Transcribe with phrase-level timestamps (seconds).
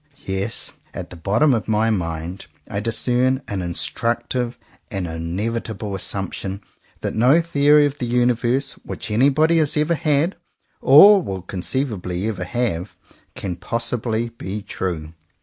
[0.25, 4.57] Yes, at the bottom of my mind I discern an instructive
[4.89, 6.61] and inevitable assumption
[7.01, 10.37] that no theory of the universe which anybody has ever had,
[10.81, 12.97] or will conceivably ever have,
[13.35, 15.13] can possibly be true.